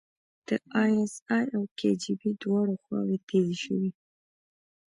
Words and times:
د 0.47 0.49
ای 0.81 0.91
اس 1.03 1.15
ای 1.35 1.45
او 1.55 1.63
کي 1.77 1.91
جی 2.01 2.13
بي 2.19 2.31
دواړه 2.41 2.75
خواوې 2.83 3.17
تیزې 3.27 3.55
شوې. 3.63 3.89